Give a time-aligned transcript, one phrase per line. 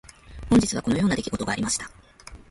[0.49, 1.87] 本日はこのような出来事がありました。